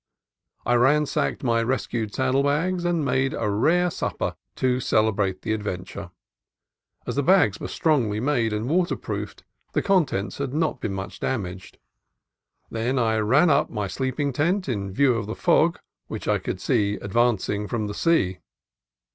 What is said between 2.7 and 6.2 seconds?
and made a rare supper to celebrate the adventure.